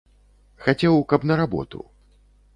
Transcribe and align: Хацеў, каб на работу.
Хацеў, 0.67 0.97
каб 1.13 1.29
на 1.33 1.39
работу. 1.43 1.85